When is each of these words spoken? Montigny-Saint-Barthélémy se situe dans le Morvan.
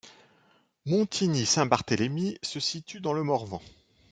Montigny-Saint-Barthélémy 0.87 2.39
se 2.41 2.59
situe 2.59 3.01
dans 3.01 3.13
le 3.13 3.21
Morvan. 3.21 3.61